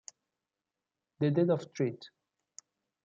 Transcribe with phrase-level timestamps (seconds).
[1.19, 2.09] The Death of St.